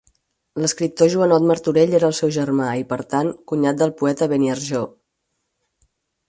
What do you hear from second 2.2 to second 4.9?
germà i, per tant, cunyat del poeta de Beniarjó.